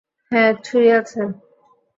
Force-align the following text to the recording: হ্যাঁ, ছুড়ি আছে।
হ্যাঁ, 0.31 0.51
ছুড়ি 0.63 0.89
আছে। 0.91 1.21